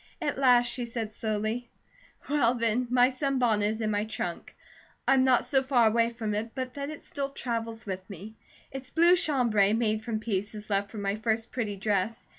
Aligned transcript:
At 0.19 0.39
last 0.39 0.65
she 0.65 0.85
said 0.87 1.11
slowly: 1.11 1.69
"Well, 2.27 2.55
then, 2.55 2.87
my 2.89 3.11
sunbonnet 3.11 3.69
is 3.69 3.81
in 3.81 3.91
my 3.91 4.03
trunk. 4.05 4.55
I'm 5.07 5.23
not 5.23 5.45
so 5.45 5.61
far 5.61 5.85
away 5.87 6.09
from 6.09 6.33
it 6.33 6.55
but 6.55 6.73
that 6.73 6.89
it 6.89 7.01
still 7.01 7.29
travels 7.29 7.85
with 7.85 8.09
me. 8.09 8.35
It's 8.71 8.89
blue 8.89 9.15
chambray, 9.15 9.73
made 9.73 10.03
from 10.03 10.19
pieces 10.19 10.71
left 10.71 10.89
from 10.89 11.03
my 11.03 11.17
first 11.17 11.51
pretty 11.51 11.75
dress. 11.75 12.27